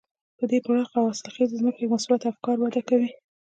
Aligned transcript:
په 0.37 0.43
دې 0.51 0.59
پراخه 0.65 0.95
او 1.01 1.09
حاصلخېزه 1.11 1.59
ځمکه 1.61 1.77
کې 1.81 1.91
مثبت 1.95 2.21
افکار 2.25 2.55
وده 2.59 2.81
کوي. 2.89 3.11